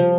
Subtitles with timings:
[0.00, 0.16] Hallo.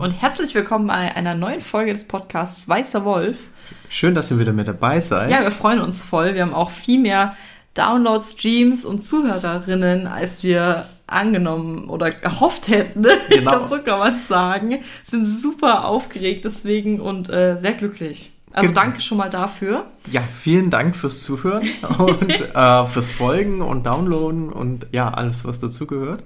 [0.00, 3.48] Und herzlich willkommen bei einer neuen Folge des Podcasts Weißer Wolf.
[3.88, 5.30] Schön, dass ihr wieder mit dabei seid.
[5.30, 6.34] Ja, wir freuen uns voll.
[6.34, 7.34] Wir haben auch viel mehr
[7.74, 13.04] Downloads, Streams und Zuhörerinnen, als wir angenommen oder gehofft hätten.
[13.28, 13.50] Ich Genau.
[13.52, 14.80] glaube, so kann man es sagen.
[15.02, 18.30] Sind super aufgeregt deswegen und äh, sehr glücklich.
[18.52, 18.80] Also Genau.
[18.82, 19.86] danke schon mal dafür.
[20.12, 25.58] Ja, vielen Dank fürs Zuhören und äh, fürs Folgen und Downloaden und ja, alles, was
[25.60, 26.22] dazugehört.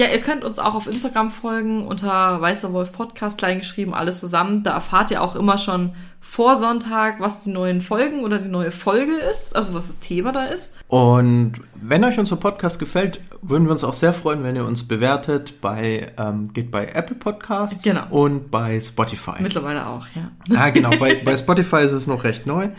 [0.00, 4.62] Ja, ihr könnt uns auch auf Instagram folgen unter Weißer Wolf Podcast, kleingeschrieben, alles zusammen.
[4.62, 8.70] Da erfahrt ihr auch immer schon vor Sonntag, was die neuen Folgen oder die neue
[8.70, 10.78] Folge ist, also was das Thema da ist.
[10.88, 14.88] Und wenn euch unser Podcast gefällt, würden wir uns auch sehr freuen, wenn ihr uns
[14.88, 15.60] bewertet.
[15.60, 18.06] Bei, ähm, geht bei Apple Podcasts Genau.
[18.08, 19.42] und bei Spotify.
[19.42, 20.30] Mittlerweile auch, ja.
[20.56, 20.92] ah, genau.
[20.98, 22.70] Bei, bei Spotify ist es noch recht neu.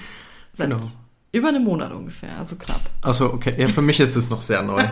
[0.53, 0.81] Seit Genau.
[1.33, 2.81] über einem Monat ungefähr, also knapp.
[3.03, 4.83] Also okay, ja, für mich ist es noch sehr neu.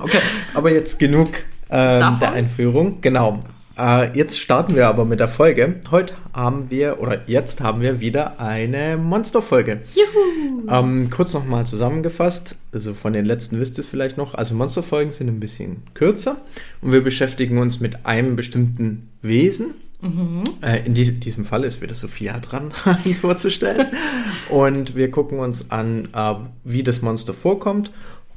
[0.00, 0.18] Okay,
[0.54, 1.28] aber jetzt genug
[1.72, 3.00] ähm, der Einführung.
[3.00, 3.42] Genau.
[3.78, 5.80] Äh, jetzt starten wir aber mit der Folge.
[5.90, 9.80] Heute haben wir, oder jetzt haben wir wieder eine Monsterfolge.
[9.94, 10.68] Juhu!
[10.68, 15.10] Ähm, kurz nochmal zusammengefasst, also von den letzten wisst ihr es vielleicht noch, also Monsterfolgen
[15.10, 16.36] sind ein bisschen kürzer
[16.82, 19.74] und wir beschäftigen uns mit einem bestimmten Wesen.
[20.62, 22.72] Äh, in die, diesem Fall ist wieder Sophia dran,
[23.04, 23.86] es vorzustellen.
[24.50, 26.34] und wir gucken uns an, äh,
[26.64, 27.92] wie das Monster vorkommt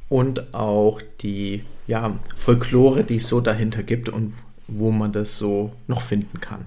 [0.08, 4.34] und auch die ja, Folklore, die es so dahinter gibt und
[4.68, 6.66] wo man das so noch finden kann.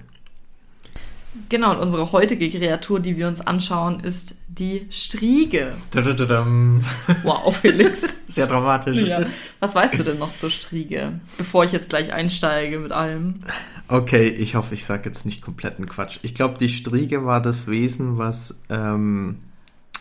[1.47, 5.75] Genau, und unsere heutige Kreatur, die wir uns anschauen, ist die Striege.
[5.91, 6.83] Tadadadam.
[7.23, 8.19] Wow, Felix.
[8.27, 8.97] Sehr dramatisch.
[9.07, 9.21] ja.
[9.59, 11.19] Was weißt du denn noch zur Striege?
[11.37, 13.43] Bevor ich jetzt gleich einsteige mit allem.
[13.87, 16.19] Okay, ich hoffe, ich sage jetzt nicht kompletten Quatsch.
[16.23, 19.37] Ich glaube, die Striege war das Wesen, was ähm,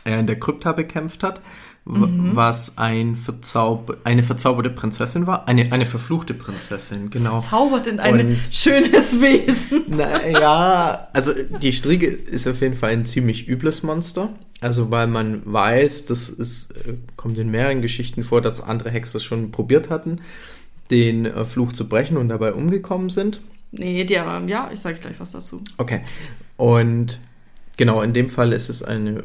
[0.05, 1.41] er in der Krypta bekämpft hat,
[1.89, 5.49] w- was ein Verzauber eine verzauberte Prinzessin war.
[5.49, 7.39] Eine, eine verfluchte Prinzessin, genau.
[7.39, 9.85] Zaubert in ein schönes Wesen.
[9.89, 11.33] Naja, also
[11.63, 14.31] die Striege ist auf jeden Fall ein ziemlich übles Monster.
[14.61, 19.21] Also weil man weiß, das ist, äh, kommt in mehreren Geschichten vor, dass andere Hexer
[19.21, 20.21] schon probiert hatten,
[20.91, 23.41] den äh, Fluch zu brechen und dabei umgekommen sind.
[23.71, 25.63] Nee, die, ähm, ja, ich sage gleich was dazu.
[25.77, 26.01] Okay.
[26.57, 27.21] Und
[27.77, 29.25] genau, in dem Fall ist es eine,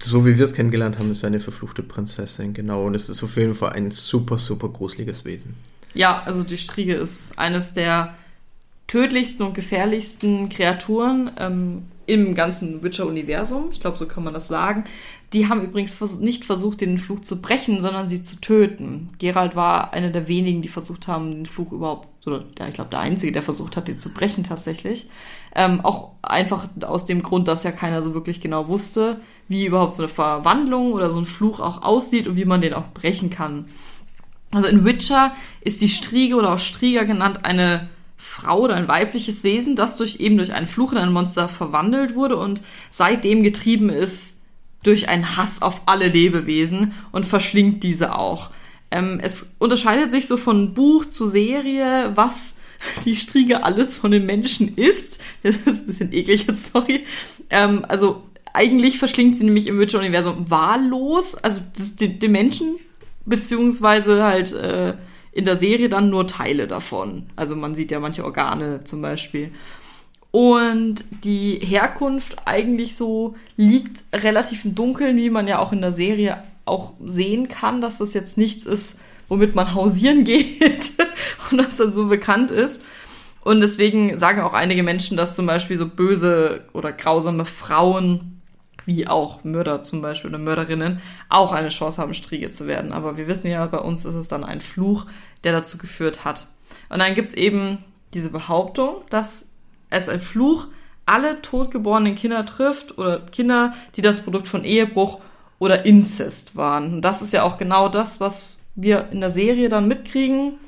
[0.00, 2.84] so wie wir es kennengelernt haben, ist eine verfluchte Prinzessin, genau.
[2.84, 5.56] Und es ist auf jeden Fall ein super, super gruseliges Wesen.
[5.94, 8.14] Ja, also die Striege ist eines der
[8.92, 13.70] tödlichsten und gefährlichsten Kreaturen ähm, im ganzen Witcher-Universum.
[13.72, 14.84] Ich glaube, so kann man das sagen.
[15.32, 19.08] Die haben übrigens vers nicht versucht, den Fluch zu brechen, sondern sie zu töten.
[19.18, 22.90] Gerald war einer der wenigen, die versucht haben, den Fluch überhaupt, oder ja, ich glaube,
[22.90, 25.08] der Einzige, der versucht hat, den zu brechen tatsächlich.
[25.54, 29.94] Ähm, auch einfach aus dem Grund, dass ja keiner so wirklich genau wusste, wie überhaupt
[29.94, 33.30] so eine Verwandlung oder so ein Fluch auch aussieht und wie man den auch brechen
[33.30, 33.70] kann.
[34.50, 35.32] Also in Witcher
[35.62, 37.88] ist die Striege oder auch Strieger genannt eine
[38.24, 42.14] Frau oder ein weibliches Wesen, das durch eben durch einen Fluch in ein Monster verwandelt
[42.14, 44.42] wurde und seitdem getrieben ist
[44.84, 48.50] durch einen Hass auf alle Lebewesen und verschlingt diese auch.
[48.92, 52.58] Ähm, es unterscheidet sich so von Buch zu Serie, was
[53.04, 55.20] die Striege alles von den Menschen isst.
[55.42, 57.04] Das ist ein bisschen eklig jetzt, sorry.
[57.50, 58.22] Ähm, also
[58.54, 61.60] eigentlich verschlingt sie nämlich im Witcher-Universum wahllos, also
[61.98, 62.76] den, den Menschen,
[63.24, 64.94] beziehungsweise halt äh,
[65.32, 67.26] in der Serie dann nur Teile davon.
[67.36, 69.50] Also man sieht ja manche Organe zum Beispiel.
[70.30, 75.92] Und die Herkunft eigentlich so liegt relativ im Dunkeln, wie man ja auch in der
[75.92, 80.92] Serie auch sehen kann, dass das jetzt nichts ist, womit man hausieren geht
[81.50, 82.82] und das dann so bekannt ist.
[83.42, 88.31] Und deswegen sagen auch einige Menschen, dass zum Beispiel so böse oder grausame Frauen,
[88.84, 92.92] wie auch Mörder zum Beispiel oder Mörderinnen, auch eine Chance haben, Striege zu werden.
[92.92, 95.06] Aber wir wissen ja, bei uns ist es dann ein Fluch,
[95.44, 96.46] der dazu geführt hat.
[96.88, 97.84] Und dann gibt's eben
[98.14, 99.50] diese Behauptung, dass
[99.90, 100.68] es ein Fluch
[101.06, 105.20] alle totgeborenen Kinder trifft oder Kinder, die das Produkt von Ehebruch
[105.58, 106.94] oder Inzest waren.
[106.94, 110.58] Und das ist ja auch genau das, was wir in der Serie dann mitkriegen.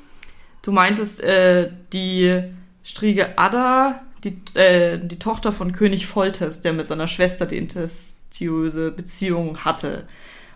[0.61, 2.43] Du meintest, äh, die
[2.83, 8.91] Striege Ada, die, äh, die Tochter von König Foltest, der mit seiner Schwester die inzestiöse
[8.91, 10.03] Beziehung hatte.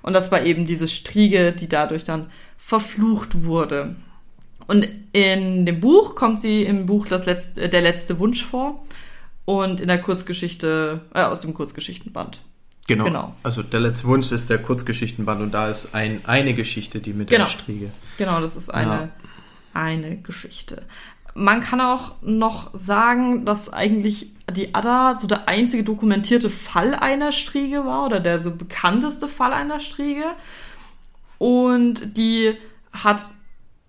[0.01, 3.95] Und das war eben diese Striege, die dadurch dann verflucht wurde.
[4.67, 8.85] Und in dem Buch kommt sie im Buch das letzte, Der letzte Wunsch vor
[9.45, 12.41] und in der Kurzgeschichte, äh, aus dem Kurzgeschichtenband.
[12.87, 13.03] Genau.
[13.05, 13.35] Genau.
[13.43, 17.29] Also der letzte Wunsch ist der Kurzgeschichtenband und da ist ein, eine Geschichte, die mit
[17.29, 17.45] Genau.
[17.45, 17.89] der Striege.
[18.17, 19.09] Genau, das ist eine, Ja.
[19.73, 20.83] eine Geschichte.
[21.39, 27.31] Man kann auch noch sagen, dass eigentlich die Adda so der einzige dokumentierte Fall einer
[27.31, 30.25] Striege war oder der so bekannteste Fall einer Striege.
[31.37, 32.55] Und die
[32.91, 33.27] hat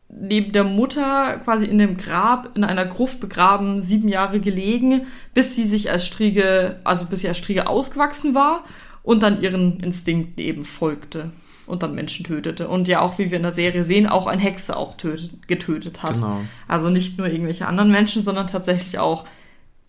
[0.09, 5.57] neben der Mutter quasi in dem Grab, in einer Gruft begraben, sieben Jahre gelegen, bis
[5.57, 8.65] sie sich als Striege, also bis sie als Striege ausgewachsen war
[9.03, 11.33] und dann ihren Instinkten eben folgte
[11.67, 12.69] und dann Menschen tötete.
[12.69, 16.03] Und ja auch, wie wir in der Serie sehen, auch ein Hexe auch tötet, getötet
[16.03, 16.15] hat.
[16.15, 16.41] Genau.
[16.69, 19.25] Also nicht nur irgendwelche anderen Menschen, sondern tatsächlich auch,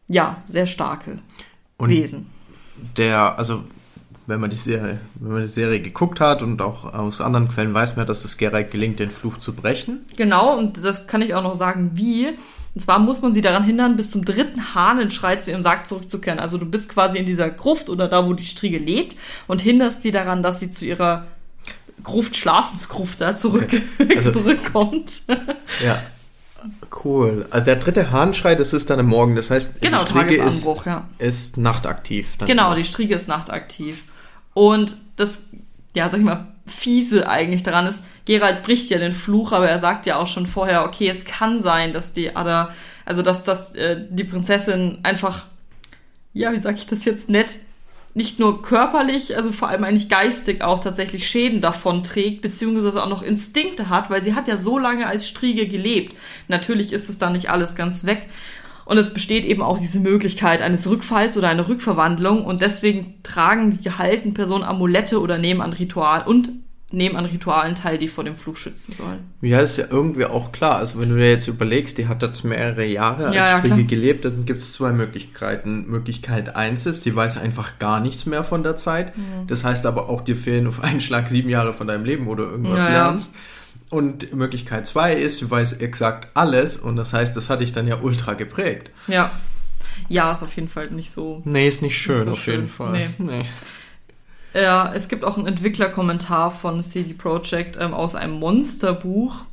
[0.07, 1.17] ja, sehr starke
[1.77, 2.27] und Wesen.
[2.97, 3.63] Der, also
[4.27, 7.73] wenn man die Serie, wenn man die Serie geguckt hat und auch aus anderen Quellen
[7.73, 10.05] weiß man, dass es Geralt gelingt, den Fluch zu brechen.
[10.15, 12.29] Genau, und das kann ich auch noch sagen, wie.
[12.73, 16.39] Und zwar muss man sie daran hindern, bis zum dritten Hahnenschrei zu ihrem Sarg zurückzukehren.
[16.39, 20.01] Also du bist quasi in dieser Gruft oder da, wo die Striege lebt und hinderst
[20.01, 21.27] sie daran, dass sie zu ihrer
[22.03, 23.69] Gruft, Schlafensgruft da zurück,
[24.15, 25.23] also, zurückkommt.
[25.83, 26.01] Ja,
[27.03, 27.47] Cool.
[27.49, 29.35] Also der dritte Hahnschrei, das ist dann am Morgen.
[29.35, 31.07] Das heißt, genau, die Striege ist, ja.
[31.17, 32.37] ist nachtaktiv.
[32.45, 32.75] genau, immer.
[32.75, 34.05] die Striege ist nachtaktiv.
[34.53, 35.43] Und das,
[35.95, 39.79] ja, sag ich mal, fiese eigentlich daran ist, Gerald bricht ja den Fluch, aber er
[39.79, 42.73] sagt ja auch schon vorher, okay, es kann sein, dass die Ada,
[43.05, 45.45] also dass, dass äh, die Prinzessin einfach,
[46.33, 47.59] ja, wie sag ich das jetzt nett,
[48.13, 53.09] nicht nur körperlich, also vor allem eigentlich geistig auch tatsächlich Schäden davon trägt, beziehungsweise auch
[53.09, 56.15] noch Instinkte hat, weil sie hat ja so lange als Striege gelebt.
[56.47, 58.27] Natürlich ist es dann nicht alles ganz weg.
[58.83, 62.43] Und es besteht eben auch diese Möglichkeit eines Rückfalls oder einer Rückverwandlung.
[62.43, 66.49] Und deswegen tragen die gehaltenen Personen Amulette oder nehmen an Ritual und
[66.91, 69.19] nehmen an Ritualen teil, die vor dem Fluch schützen sollen.
[69.41, 70.77] Ja, ist ja irgendwie auch klar.
[70.77, 74.25] Also wenn du dir jetzt überlegst, die hat jetzt mehrere Jahre als ja, ja, gelebt,
[74.25, 75.85] dann gibt es zwei Möglichkeiten.
[75.87, 79.17] Möglichkeit eins ist, die weiß einfach gar nichts mehr von der Zeit.
[79.17, 79.47] Mhm.
[79.47, 82.35] Das heißt aber auch, dir fehlen auf einen Schlag sieben Jahre von deinem Leben, wo
[82.35, 83.35] du irgendwas ja, lernst.
[83.89, 87.87] Und Möglichkeit zwei ist, sie weiß exakt alles und das heißt, das hat dich dann
[87.87, 88.91] ja ultra geprägt.
[89.07, 89.31] Ja.
[90.07, 91.41] Ja, ist auf jeden Fall nicht so.
[91.45, 92.55] Nee, ist nicht schön, so auf schön.
[92.55, 92.91] jeden Fall.
[92.91, 93.07] Nee.
[93.17, 93.41] nee.
[94.53, 99.45] Ja, es gibt auch einen Entwicklerkommentar von CD Projekt ähm, aus einem Monsterbuch.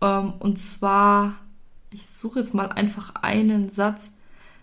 [0.00, 1.34] Ähm, und zwar,
[1.90, 4.12] ich suche jetzt mal einfach einen Satz.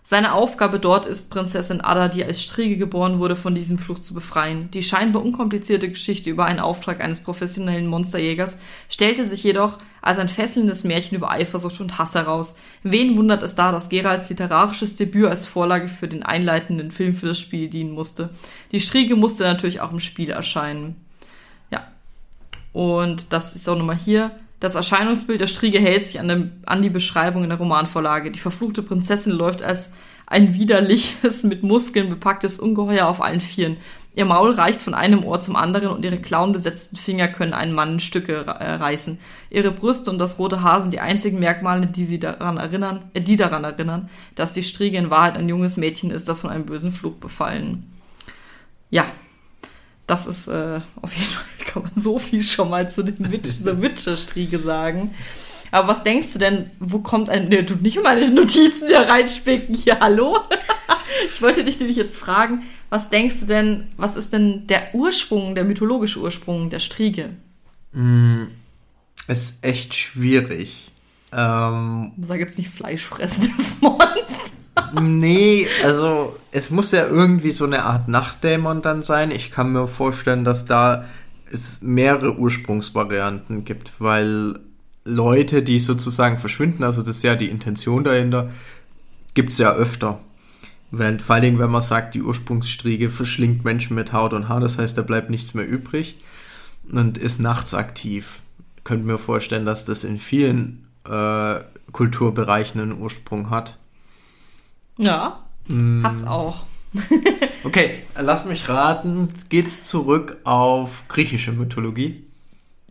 [0.02, 4.14] Seine Aufgabe dort ist, Prinzessin Ada, die als Striege geboren wurde, von diesem Fluch zu
[4.14, 4.68] befreien.
[4.72, 8.58] Die scheinbar unkomplizierte Geschichte über einen Auftrag eines professionellen Monsterjägers
[8.88, 12.56] stellte sich jedoch als ein fesselndes Märchen über Eifersucht und Hass heraus.
[12.82, 17.28] Wen wundert es da, dass Geralds literarisches Debüt als Vorlage für den einleitenden Film für
[17.28, 18.30] das Spiel dienen musste?
[18.72, 20.96] Die Striege musste natürlich auch im Spiel erscheinen.
[21.70, 21.86] Ja.
[22.72, 24.32] Und das ist auch nochmal hier.
[24.58, 28.30] Das Erscheinungsbild der Striege hält sich an, dem, an die Beschreibung in der Romanvorlage.
[28.32, 29.92] Die verfluchte Prinzessin läuft als
[30.32, 33.76] ein widerliches, mit Muskeln bepacktes Ungeheuer auf allen Vieren.
[34.14, 37.94] Ihr Maul reicht von einem Ohr zum anderen und ihre klauenbesetzten Finger können einen Mann
[37.94, 39.18] in Stücke äh, reißen.
[39.50, 43.20] Ihre Brüste und das rote Haar sind die einzigen Merkmale, die sie daran erinnern, äh,
[43.20, 46.66] die daran erinnern, dass die Striege in Wahrheit ein junges Mädchen ist, das von einem
[46.66, 47.90] bösen Fluch befallen.
[48.90, 49.06] Ja,
[50.06, 54.58] das ist äh, auf jeden Fall kann man so viel schon mal zu den Witcher-Striege
[54.58, 55.10] sagen.
[55.72, 57.48] Aber was denkst du denn, wo kommt ein.
[57.48, 59.74] Ne, du nicht meine Notizen hier reinspicken.
[59.74, 60.38] Hier, hallo?
[61.32, 65.56] ich wollte dich nämlich jetzt fragen, was denkst du denn, was ist denn der Ursprung,
[65.56, 67.30] der mythologische Ursprung der Striege?
[67.92, 68.44] Mm,
[69.26, 70.92] ist echt schwierig.
[71.32, 74.52] Ähm, Sag jetzt nicht fleischfressendes Monster
[75.00, 79.30] nee, also es muss ja irgendwie so eine Art Nachtdämon dann sein.
[79.30, 81.06] Ich kann mir vorstellen, dass da
[81.50, 84.58] es mehrere Ursprungsvarianten gibt, weil
[85.04, 88.50] Leute, die sozusagen verschwinden, also das ist ja die Intention dahinter,
[89.34, 90.20] gibt es ja öfter.
[90.90, 94.60] Wenn, vor allen Dingen, wenn man sagt, die Ursprungsstriege verschlingt Menschen mit Haut und Haar,
[94.60, 96.18] das heißt, da bleibt nichts mehr übrig
[96.90, 98.40] und ist nachts aktiv.
[98.84, 101.60] Könnt mir vorstellen, dass das in vielen äh,
[101.92, 103.78] Kulturbereichen einen Ursprung hat.
[104.98, 106.04] Ja, mm.
[106.04, 106.64] hat's auch.
[107.64, 109.28] okay, lass mich raten.
[109.48, 112.24] Geht's zurück auf griechische Mythologie?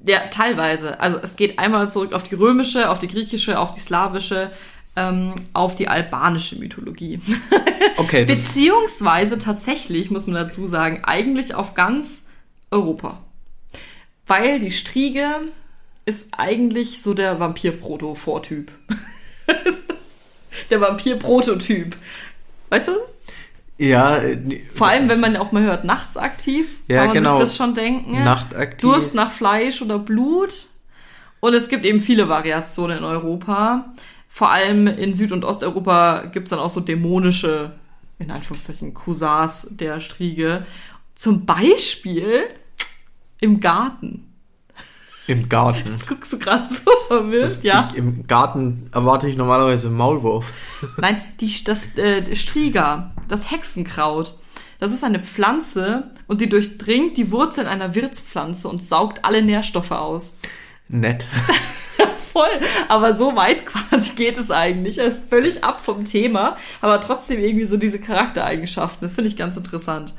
[0.05, 0.99] Ja, teilweise.
[0.99, 4.51] Also es geht einmal zurück auf die römische, auf die griechische, auf die slawische,
[4.95, 7.19] ähm, auf die albanische Mythologie.
[7.97, 8.25] Okay.
[8.25, 12.29] Beziehungsweise tatsächlich, muss man dazu sagen, eigentlich auf ganz
[12.71, 13.19] Europa.
[14.25, 15.27] Weil die Striege
[16.05, 18.71] ist eigentlich so der Vampir-Proto-Vortyp.
[20.69, 21.95] der Vampir-Prototyp.
[22.69, 22.91] Weißt du?
[23.81, 24.21] Ja.
[24.75, 27.31] Vor allem, wenn man auch mal hört, nachts aktiv, ja, kann man genau.
[27.31, 28.23] sich das schon denken.
[28.23, 28.81] Nachtaktiv.
[28.81, 30.67] Durst nach Fleisch oder Blut.
[31.39, 33.93] Und es gibt eben viele Variationen in Europa.
[34.29, 37.71] Vor allem in Süd- und Osteuropa gibt es dann auch so dämonische,
[38.19, 40.67] in Anführungszeichen, Cousins der Striege.
[41.15, 42.43] Zum Beispiel
[43.39, 44.30] im Garten.
[45.31, 45.91] Im Garten.
[45.91, 47.89] Jetzt guckst du gerade so verwirrt, ja.
[47.95, 50.45] Im Garten erwarte ich normalerweise einen Maulwurf.
[50.97, 54.37] Nein, die, das äh, Striga, das Hexenkraut.
[54.79, 59.91] Das ist eine Pflanze und die durchdringt die Wurzeln einer Wirtspflanze und saugt alle Nährstoffe
[59.91, 60.35] aus.
[60.89, 61.25] Nett.
[62.33, 62.59] Voll,
[62.89, 64.99] aber so weit quasi geht es eigentlich.
[64.99, 69.07] Also Völlig ab vom Thema, aber trotzdem irgendwie so diese Charaktereigenschaften.
[69.07, 70.13] Das finde ich ganz interessant.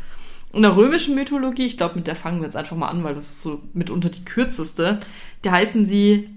[0.53, 3.15] In der römischen Mythologie, ich glaube, mit der fangen wir jetzt einfach mal an, weil
[3.15, 5.01] das ist so mitunter die kürzeste,
[5.43, 6.29] da heißen sie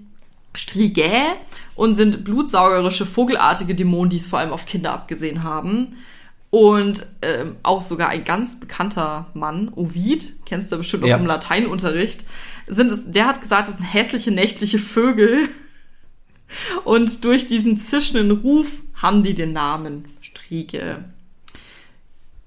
[0.54, 1.34] Strigä
[1.74, 5.96] und sind blutsaugerische, vogelartige Dämonen, die es vor allem auf Kinder abgesehen haben.
[6.48, 11.18] Und ähm, auch sogar ein ganz bekannter Mann, Ovid, kennst du bestimmt Ja.
[11.18, 12.24] vom Lateinunterricht,
[12.66, 15.48] sind es, der hat gesagt, das sind hässliche nächtliche Vögel.
[16.84, 21.04] Und durch diesen zischenden Ruf haben die den Namen Striege.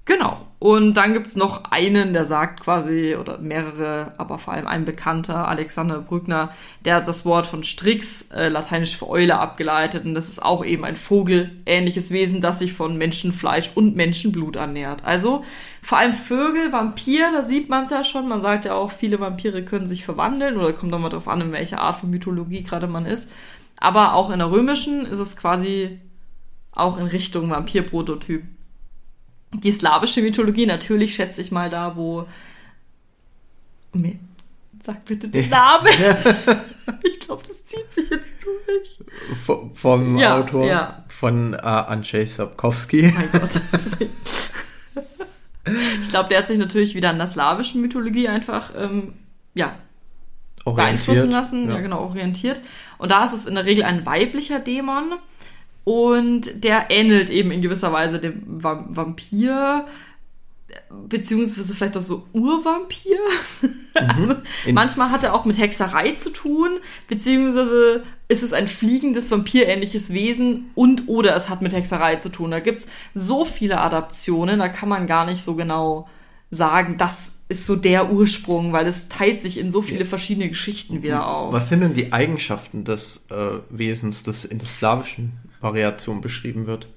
[0.06, 0.46] Genau.
[0.60, 5.48] Und dann gibt's noch einen, der sagt quasi, oder mehrere, aber vor allem ein bekannter,
[5.48, 6.50] Alexander Brückner,
[6.84, 10.04] der hat das Wort von Strix, äh, lateinisch für Eule, abgeleitet.
[10.04, 15.02] Und das ist auch eben ein vogelähnliches Wesen, das sich von Menschenfleisch und Menschenblut ernährt.
[15.02, 15.46] Also
[15.80, 18.28] vor allem Vögel, Vampir, da sieht man es ja schon.
[18.28, 21.40] Man sagt ja auch, viele Vampire können sich verwandeln oder kommt doch mal drauf an,
[21.40, 23.32] in welcher Art von Mythologie gerade man ist.
[23.78, 26.00] Aber auch in der römischen ist es quasi
[26.72, 28.42] auch in Richtung Vampir-Prototyp.
[29.52, 32.26] Die slawische Mythologie, natürlich schätze ich mal da, wo.
[33.92, 34.18] Nee,
[34.82, 35.88] Sag bitte den Namen.
[37.02, 38.98] ich glaube, das zieht sich jetzt durch.
[39.44, 41.04] V- Vom Ja, Autor ja.
[41.08, 43.12] von äh, Andrzej Sapkowski.
[43.14, 43.50] Mein Gott.
[46.02, 49.12] ich glaube, der hat sich natürlich wieder an der slawischen Mythologie einfach ähm,
[49.54, 49.74] ja,
[50.64, 51.74] beeinflussen lassen, ja.
[51.76, 51.80] Ja.
[51.82, 52.60] genau, orientiert.
[52.98, 55.12] Und da ist es in der Regel ein weiblicher Dämon
[55.84, 59.86] und der ähnelt eben in gewisser Weise dem Va Vampir,
[61.08, 63.18] beziehungsweise vielleicht auch so Urvampir.
[63.94, 64.42] also Mhm.
[64.66, 66.70] In- manchmal hat er auch mit Hexerei zu tun,
[67.08, 72.50] beziehungsweise ist es ein fliegendes vampirähnliches Wesen und oder es hat mit Hexerei zu tun.
[72.52, 76.08] Da gibt's so viele Adaptionen, da kann man gar nicht so genau
[76.52, 81.02] sagen, das ist so der Ursprung, weil es teilt sich in so viele verschiedene Geschichten
[81.02, 81.52] wieder auf.
[81.52, 86.88] Was sind denn die Eigenschaften des äh, Wesens, das in der slawischen Variation beschrieben wird?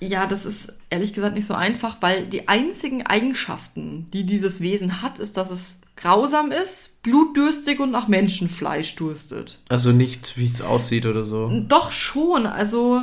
[0.00, 5.00] Ja, das ist ehrlich gesagt nicht so einfach, weil die einzigen Eigenschaften, die dieses Wesen
[5.02, 9.60] hat, ist, dass es grausam ist, blutdürstig und nach Menschenfleisch dürstet.
[9.68, 11.50] Also nicht, wie es aussieht oder so.
[11.68, 13.00] Doch schon, also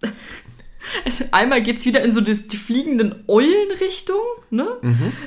[1.32, 4.68] einmal geht's wieder in so das, die fliegenden Eulen-Richtung, ne?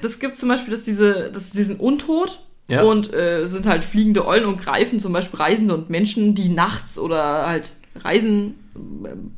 [0.01, 2.84] Das gibt zum Beispiel, dass diese, dass sie sind untot Ja.
[2.84, 6.98] und äh, sind halt fliegende Eulen und greifen zum Beispiel Reisende und Menschen, die nachts
[6.98, 8.55] oder halt reisen,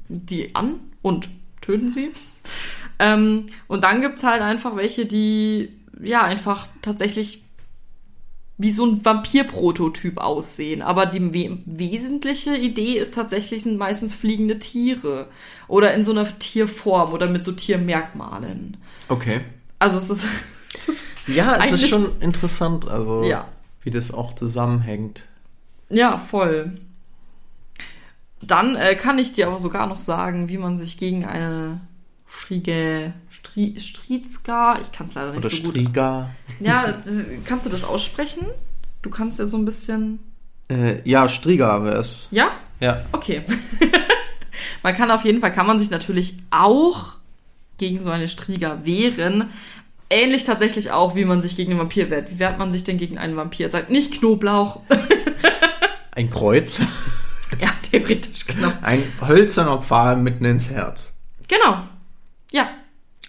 [0.09, 1.29] die an und
[1.61, 2.11] töten sie.
[2.99, 5.69] Ähm, und dann gibt's halt einfach welche, die
[6.01, 7.43] ja einfach tatsächlich
[8.59, 10.81] wie so ein Vampir-Prototyp aussehen.
[10.83, 15.27] Aber die we wesentliche Idee ist tatsächlich, sind meistens fliegende Tiere.
[15.67, 18.77] Oder in so einer Tierform oder mit so Tiermerkmalen.
[19.09, 19.41] Okay.
[19.79, 20.25] Also es ist,
[20.75, 23.47] es ist Ja, es ist schon interessant, also Ja.
[23.81, 25.27] wie das auch zusammenhängt.
[25.89, 26.77] ja voll.
[28.47, 31.81] Dann äh, kann ich dir aber sogar noch sagen, wie man sich gegen eine
[32.27, 35.71] Strige, Stri, Strizka, ich kann es leider nicht Oder so gut.
[35.71, 36.29] Striga.
[36.59, 38.47] Ja, das, kannst du das aussprechen?
[39.01, 40.19] Du kannst ja so ein bisschen.
[40.69, 42.27] Äh, ja, Striga wäre es.
[42.31, 42.51] Ja?
[42.79, 43.03] Ja.
[43.11, 43.43] Okay.
[44.83, 47.15] man kann auf jeden Fall, kann man sich natürlich auch
[47.77, 49.49] gegen so eine Striga wehren.
[50.09, 52.31] Ähnlich tatsächlich auch, wie man sich gegen einen Vampir wehrt.
[52.31, 53.69] Wie wehrt man sich denn gegen einen Vampir?
[53.69, 54.81] Sagt nicht Knoblauch.
[56.15, 56.81] Ein Kreuz.
[57.99, 58.71] Theoretisch, genau.
[58.81, 61.17] Ein hölzerner Pfahl mitten ins Herz.
[61.47, 61.83] Genau.
[62.51, 62.69] Ja.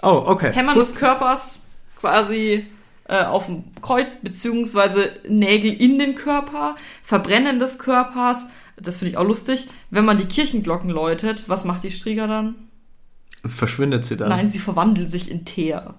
[0.03, 0.53] Oh, okay.
[0.53, 0.83] Hämmern Gut.
[0.85, 1.61] des Körpers
[1.99, 2.67] quasi
[3.09, 8.47] äh, auf dem Kreuz, beziehungsweise Nägel in den Körper, Verbrennen des Körpers.
[8.77, 9.69] Das finde ich auch lustig.
[9.91, 12.55] Wenn man die Kirchenglocken läutet, was macht die Strieger dann?
[13.47, 14.29] Verschwindet sie dann?
[14.31, 15.95] Nein, sie verwandelt sich in Teer.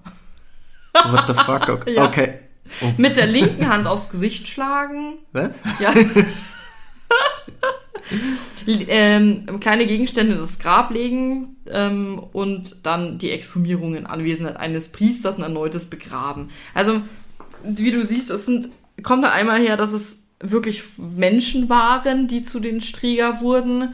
[0.93, 1.69] What the fuck?
[1.69, 1.95] Okay.
[1.95, 2.05] Ja.
[2.05, 2.39] okay.
[2.81, 5.19] Oh, Mit der linken Hand aufs Gesicht schlagen.
[5.31, 5.55] was?
[5.79, 5.93] Ja.
[8.67, 14.89] ähm, kleine Gegenstände in das Grab legen ähm, und dann die Exhumierung in Anwesenheit eines
[14.89, 16.49] Priesters ein erneutes Begraben.
[16.73, 17.01] Also,
[17.63, 18.69] wie du siehst, es sind,
[19.01, 23.93] kommt da einmal her, dass es wirklich Menschen waren, die zu den Strieger wurden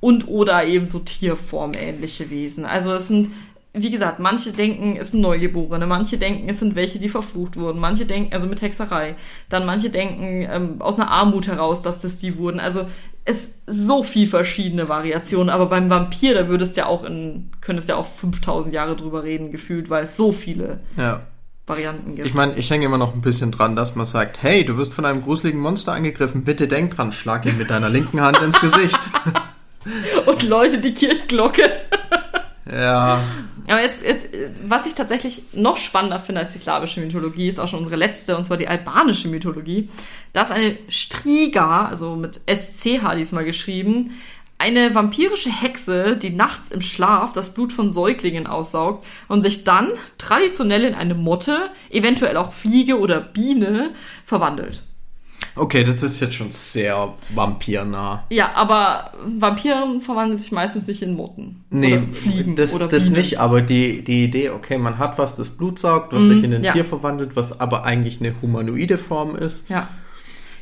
[0.00, 2.64] und oder eben so tierformähnliche Wesen.
[2.64, 3.32] Also es sind,
[3.72, 7.80] wie gesagt, manche denken, es sind Neugeborene, manche denken, es sind welche, die verflucht wurden,
[7.80, 9.16] manche denken, also mit Hexerei,
[9.48, 12.60] dann manche denken ähm, aus einer Armut heraus, dass das die wurden.
[12.60, 12.86] Also
[13.28, 17.96] es so viel verschiedene Variationen, aber beim Vampir, da würdest ja auch in, könntest ja
[17.96, 21.20] auch 5000 Jahre drüber reden, gefühlt, weil es so viele Ja.
[21.66, 22.26] Varianten gibt.
[22.26, 24.94] Ich meine, ich hänge immer noch ein bisschen dran, dass man sagt, hey, du wirst
[24.94, 28.58] von einem gruseligen Monster angegriffen, bitte denk dran, schlag ihn mit deiner linken Hand ins
[28.58, 28.98] Gesicht.
[30.26, 31.62] Und Leute, die Kirchglocke.
[32.70, 33.22] ja.
[33.68, 34.28] Aber jetzt, jetzt,
[34.66, 38.36] was ich tatsächlich noch spannender finde als die slawische Mythologie, ist auch schon unsere letzte,
[38.36, 39.88] und zwar die albanische Mythologie.
[40.32, 44.18] Da ist eine Striga, also mit SCH diesmal geschrieben,
[44.58, 49.88] eine vampirische Hexe, die nachts im Schlaf das Blut von Säuglingen aussaugt und sich dann
[50.18, 53.90] traditionell in eine Motte, eventuell auch Fliege oder Biene,
[54.24, 54.82] verwandelt.
[55.58, 58.24] Okay, das ist jetzt schon sehr vampirnah.
[58.30, 61.64] Ja, aber Vampiren verwandeln sich meistens nicht in Motten.
[61.70, 63.16] Nee, oder Fliegen das, oder das Bienen.
[63.16, 66.54] nicht, aber die, die Idee, okay, man hat was, das Blut saugt, was sich in
[66.54, 66.72] ein ja.
[66.72, 69.68] Tier verwandelt, was aber eigentlich eine humanoide Form ist.
[69.68, 69.88] Ja.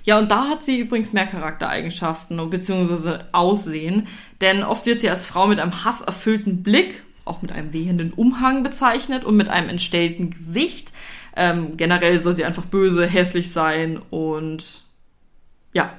[0.04, 4.06] Ja, und da hat sie übrigens mehr Charaktereigenschaften beziehungsweise Aussehen,
[4.40, 8.62] denn oft wird sie als Frau mit einem hasserfüllten Blick, auch mit einem wehenden Umhang
[8.62, 10.92] bezeichnet und mit einem entstellten Gesicht.
[11.34, 14.85] Ähm, generell soll sie einfach böse, hässlich sein und
[15.76, 15.90] ja.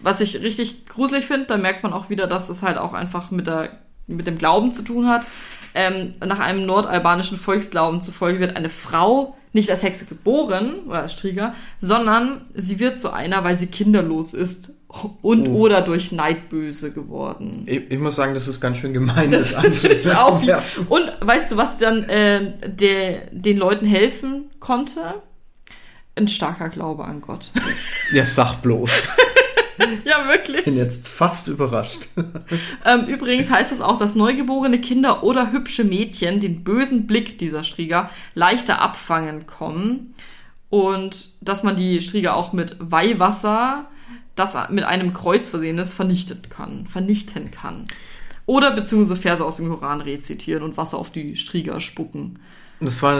[0.00, 3.30] Was ich richtig gruselig finde, da merkt man auch wieder, dass es halt auch einfach
[3.30, 3.70] mit, der,
[4.06, 5.26] mit dem Glauben zu tun hat.
[5.74, 11.12] Ähm, nach einem nordalbanischen Volksglauben zufolge wird eine Frau nicht als Hexe geboren oder als
[11.12, 14.72] Strieger, sondern sie wird zu einer, weil sie kinderlos ist
[15.20, 15.56] und Oh.
[15.56, 17.64] oder durch Neid böse geworden.
[17.66, 19.30] Ich, ich muss sagen, das ist ganz schön gemein.
[19.30, 20.42] Das finde ich auch.
[20.42, 20.62] Ja.
[20.88, 25.00] Und weißt du, was dann äh, der, den Leuten helfen konnte?
[26.18, 27.52] Ein starker Glaube an Gott.
[28.12, 28.90] Ja, sag bloß.
[30.04, 30.64] ja, wirklich.
[30.64, 32.08] bin jetzt fast überrascht.
[32.84, 37.64] Ähm, übrigens heißt es auch, dass neugeborene Kinder oder hübsche Mädchen den bösen Blick dieser
[37.64, 40.14] Strieger leichter abfangen kommen.
[40.70, 43.86] Und dass man die Strieger auch mit Weihwasser,
[44.36, 46.86] das mit einem Kreuz versehen ist, vernichten kann.
[46.86, 47.86] Vernichten kann.
[48.46, 52.38] Oder beziehungsweise Verse aus dem Koran rezitieren und Wasser auf die Strieger spucken.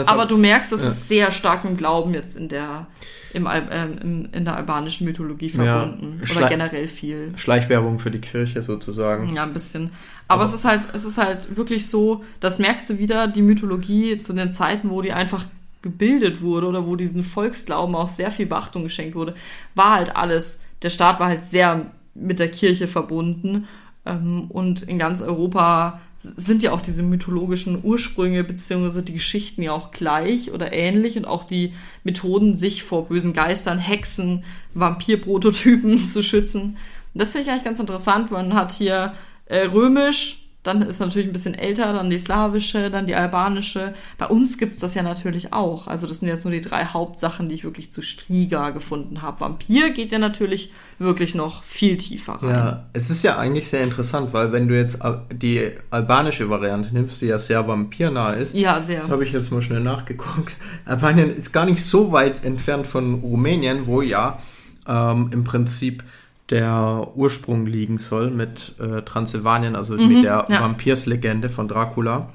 [0.05, 0.87] Aber du merkst, das Ja.
[0.87, 2.87] ist sehr stark im Glauben jetzt in der,
[3.33, 5.81] im, ähm, in der albanischen Mythologie Ja.
[5.81, 6.21] verbunden.
[6.23, 7.33] Schle- Oder generell viel.
[7.35, 9.35] Schleichwerbung für die Kirche sozusagen.
[9.35, 9.91] Ja, ein bisschen.
[10.27, 13.41] Aber, Aber- es ist halt, es ist halt wirklich so, das merkst du wieder, die
[13.41, 15.43] Mythologie zu den Zeiten, wo die einfach
[15.81, 19.33] gebildet wurde oder wo diesen Volksglauben auch sehr viel Beachtung geschenkt wurde,
[19.75, 23.67] war halt alles, der Staat war halt sehr mit der Kirche verbunden
[24.05, 29.71] ähm, und in ganz Europa sind ja auch diese mythologischen Ursprünge beziehungsweise die Geschichten ja
[29.71, 36.21] auch gleich oder ähnlich und auch die Methoden, sich vor bösen Geistern, Hexen, Vampirprototypen zu
[36.21, 36.77] schützen.
[37.13, 38.31] Das finde ich eigentlich ganz interessant.
[38.31, 39.13] Man hat hier
[39.45, 43.93] äh, römisch, dann ist natürlich ein bisschen älter, dann die slawische, dann die albanische.
[44.17, 45.87] Bei uns gibt's das ja natürlich auch.
[45.87, 49.39] Also das sind jetzt nur die drei Hauptsachen, die ich wirklich zu Striga gefunden habe.
[49.39, 52.49] Vampir geht ja natürlich wirklich noch viel tiefer rein.
[52.49, 54.99] Ja, es ist ja eigentlich sehr interessant, weil wenn du jetzt
[55.31, 58.99] die albanische Variante nimmst, die ja sehr vampirnah ist, Ja, sehr.
[58.99, 60.57] das habe ich jetzt mal schnell nachgeguckt.
[60.85, 64.39] Albanien ist gar nicht so weit entfernt von Rumänien, wo ja
[64.87, 66.03] ähm, im Prinzip
[66.49, 70.61] der Ursprung liegen soll mit äh, Transsilvanien, also mit der ja.
[70.61, 72.33] Vampirslegende von Dracula.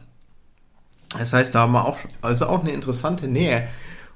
[1.18, 3.68] Das heißt, da haben wir auch, also auch eine interessante Nähe.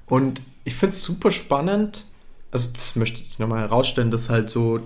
[0.05, 2.05] Und ich finde es super spannend,
[2.51, 4.81] also das möchte ich nochmal herausstellen, dass halt so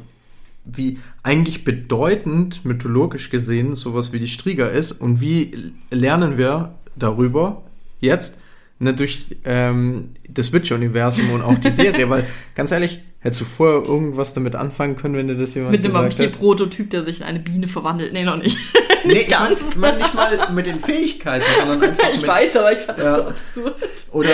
[0.66, 7.64] wie eigentlich bedeutend mythologisch gesehen sowas wie die Strieger ist und wie lernen wir darüber
[8.00, 8.38] jetzt
[8.84, 13.82] ne, durch ähm, das Witcher-Universum und auch die Serie, weil ganz ehrlich, hättest du vorher
[13.88, 16.24] irgendwas damit anfangen können, wenn dir das jemand Mit dem gesagt hätte?
[16.24, 18.14] Vampir-Prototyp, der sich in eine Biene verwandelt.
[18.14, 18.58] Nee, noch nicht.
[19.06, 19.72] Nee, ich meine ganz.
[19.72, 23.00] ich mein nicht mal mit den Fähigkeiten, sondern einfach Ich mit, weiß, aber ich fand
[23.00, 23.16] das Ja.
[23.18, 23.76] so absurd.
[24.14, 24.30] Oder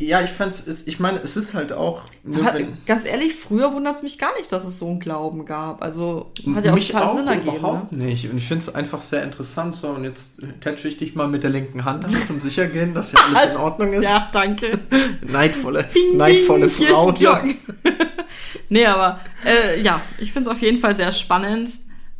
[0.00, 3.72] ja, ich fand's, es- ich meine, es ist halt auch nur Aber ganz ehrlich, früher
[3.74, 5.82] wundert es mich gar nicht, dass es so einen Glauben gab.
[5.82, 7.56] Also hat ja auch total auch Sinn ergeben.
[7.56, 8.04] überhaupt Ne?
[8.06, 8.30] nicht.
[8.30, 9.88] Und ich finde es einfach sehr interessant so.
[9.88, 13.12] Und jetzt tätsche ich dich mal mit der linken Hand an, um sicher gehen, dass
[13.12, 14.04] ja alles in Ordnung ist.
[14.04, 14.78] Ja, danke.
[15.22, 17.12] Neidvolle, Bing, neidvolle Frau.
[17.12, 17.56] Kirchenglocken.
[18.68, 21.72] nee, aber äh, ja, ich finde es auf jeden Fall sehr spannend.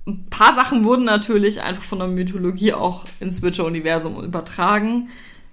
[0.07, 5.09] Ein paar Sachen wurden natürlich einfach von der Mythologie auch ins Witcher-Universum übertragen.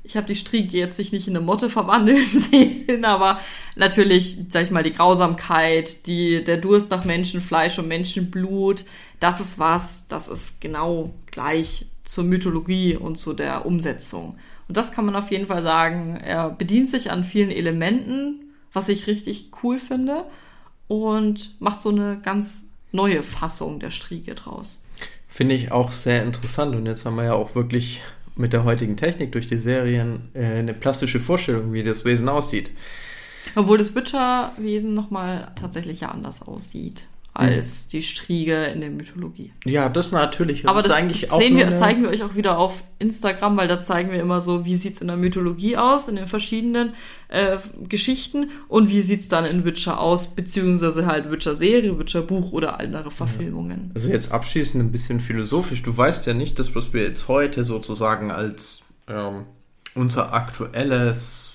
[0.07, 3.41] Ich habe die Striege jetzt sich nicht in eine Motte verwandeln sehen, aber
[3.75, 8.85] natürlich, sag ich mal, die Grausamkeit, die, der Durst nach Menschenfleisch und Menschenblut,
[9.19, 14.37] das ist was, das ist genau gleich zur Mythologie und zu der Umsetzung.
[14.69, 16.15] Und das kann man auf jeden Fall sagen.
[16.15, 20.23] Er bedient sich an vielen Elementen, was ich richtig cool finde,
[20.87, 24.87] und macht so eine ganz neue Fassung der Striege draus.
[25.27, 26.75] Finde ich auch sehr interessant.
[26.75, 27.99] Und jetzt haben wir ja auch wirklich
[28.37, 32.71] mit der heutigen Technik durch die Serien äh, eine plastische Vorstellung, wie das Wesen aussieht.
[33.55, 37.07] Obwohl das Witcher-Wesen nochmal tatsächlich ja anders aussieht.
[37.37, 39.51] Als die Striege in der Mythologie.
[39.63, 40.67] Ja, das natürlich.
[40.67, 42.83] Aber ist das, eigentlich das auch sehen wir, eine- zeigen wir euch auch wieder auf
[42.99, 46.25] Instagram, weil da zeigen wir immer so, wie sieht's in der Mythologie aus, in den
[46.27, 46.93] verschiedenen
[47.29, 53.11] äh, Geschichten und wie sieht's dann in Witcher aus, beziehungsweise halt Witcher-Serie, Witcher-Buch oder andere
[53.11, 53.91] Verfilmungen.
[53.93, 55.83] Also jetzt abschließend ein bisschen philosophisch.
[55.83, 59.43] Du weißt ja nicht, das, was wir jetzt heute sozusagen als ähm,
[59.93, 61.51] unser aktuelles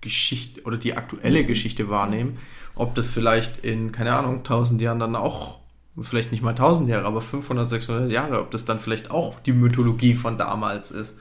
[0.00, 1.48] Geschichte oder die aktuelle Wissen.
[1.48, 2.38] Geschichte wahrnehmen,
[2.76, 5.58] ob das vielleicht in, keine Ahnung, 1000 Jahren dann auch,
[6.00, 9.52] vielleicht nicht mal 1000 Jahre, aber 500, 600 Jahre, ob das dann vielleicht auch die
[9.52, 11.16] Mythologie von damals ist.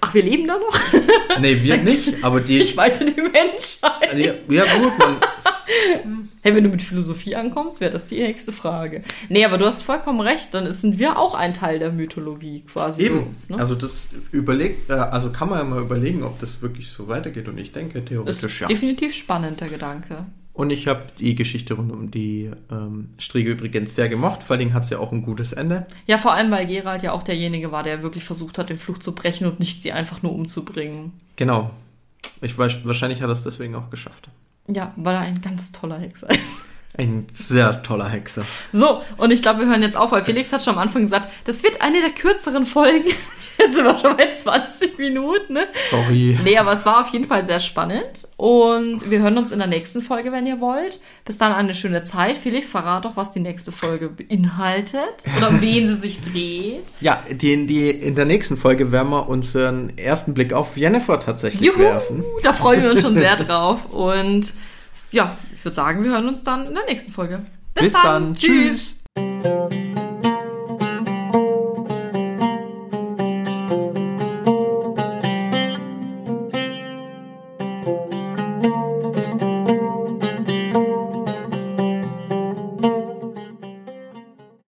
[0.00, 1.40] Ach, wir leben da noch?
[1.40, 2.58] Nee, wir nicht, aber die.
[2.58, 4.18] Ich meinte die Menschheit.
[4.18, 5.16] ja, ja, gut, man,
[6.42, 9.02] Hey, wenn du mit Philosophie ankommst, wäre das die nächste Frage.
[9.28, 13.04] Nee, aber du hast vollkommen recht, dann sind wir auch ein Teil der Mythologie quasi.
[13.04, 13.36] Eben.
[13.48, 13.60] So, ne?
[13.62, 17.48] Also das überlegt, äh, also kann man ja mal überlegen, ob das wirklich so weitergeht.
[17.48, 18.66] Und ich denke theoretisch ist ja.
[18.66, 20.26] definitiv spannend, der Gedanke.
[20.54, 24.42] Und ich habe die Geschichte rund um die ähm, Striege übrigens sehr gemocht.
[24.42, 25.86] Vor allem hat sie auch ein gutes Ende.
[26.06, 28.98] Ja, vor allem, weil Gerald ja auch derjenige war, der wirklich versucht hat, den Fluch
[28.98, 31.12] zu brechen und nicht sie einfach nur umzubringen.
[31.36, 31.70] Genau.
[32.42, 34.28] Ich weiß, wahrscheinlich hat er es deswegen auch geschafft.
[34.68, 36.64] Ja, weil er ein ganz toller Hexer ist.
[36.98, 38.44] Ein sehr toller Hexer.
[38.70, 41.28] So, und ich glaube, wir hören jetzt auf, weil Felix hat schon am Anfang gesagt,
[41.44, 43.08] das wird eine der kürzeren Folgen.
[43.58, 45.68] Jetzt sind wir schon bei 20 Minuten, ne?
[45.90, 46.38] Sorry.
[46.42, 48.26] Nee, aber es war auf jeden Fall sehr spannend.
[48.36, 51.00] Und wir hören uns in der nächsten Folge, wenn ihr wollt.
[51.24, 52.38] Bis dann eine schöne Zeit.
[52.38, 55.24] Felix, verrat doch, was die nächste Folge beinhaltet.
[55.36, 56.84] Oder um wen sie sich dreht.
[57.00, 61.62] Ja, die, die, in der nächsten Folge werden wir unseren ersten Blick auf Jennifer tatsächlich
[61.62, 61.78] Juhu!
[61.78, 62.24] werfen.
[62.42, 63.90] Da freuen wir uns schon sehr drauf.
[63.90, 64.54] Und
[65.10, 67.46] ja, ich würde sagen, wir hören uns dann in der nächsten Folge.
[67.72, 68.34] Bis dann.
[68.34, 69.04] Tschüss.